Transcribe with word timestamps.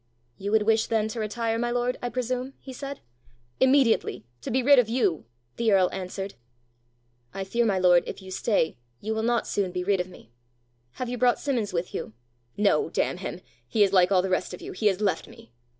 "You 0.39 0.49
would 0.53 0.63
wish 0.63 0.87
then 0.87 1.07
to 1.09 1.19
retire, 1.19 1.59
my 1.59 1.69
lord, 1.69 1.99
I 2.01 2.09
presume?" 2.09 2.55
he 2.57 2.73
said. 2.73 3.01
"Immediately 3.59 4.25
to 4.41 4.49
be 4.49 4.63
rid 4.63 4.79
of 4.79 4.89
you!" 4.89 5.25
the 5.57 5.71
earl 5.71 5.89
answered. 5.93 6.33
"I 7.35 7.43
fear, 7.43 7.67
my 7.67 7.77
lord, 7.77 8.03
if 8.07 8.19
you 8.19 8.31
stay, 8.31 8.77
you 8.99 9.13
will 9.13 9.21
not 9.21 9.45
soon 9.45 9.71
be 9.71 9.83
rid 9.83 9.99
of 9.99 10.09
me! 10.09 10.31
Have 10.93 11.07
you 11.07 11.19
brought 11.19 11.37
Simmons 11.39 11.71
with 11.71 11.93
you?" 11.93 12.13
"No, 12.57 12.89
damn 12.89 13.17
him! 13.17 13.41
he 13.67 13.83
is 13.83 13.93
like 13.93 14.11
all 14.11 14.23
the 14.23 14.29
rest 14.31 14.55
of 14.55 14.61
you: 14.63 14.71
he 14.71 14.87
has 14.87 15.01
left 15.01 15.27
me!" 15.27 15.51